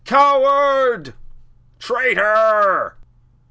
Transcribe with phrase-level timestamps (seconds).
[0.03, 1.13] Coward!
[1.77, 2.95] Traitor!"